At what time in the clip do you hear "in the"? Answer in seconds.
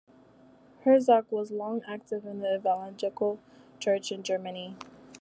2.25-2.55